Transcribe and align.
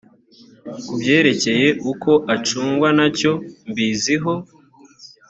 ku 0.85 0.93
byerekeye 0.99 1.67
uko 1.91 2.11
acungwa 2.35 2.87
ntacyo 2.95 3.31
mbiziho 3.69 4.33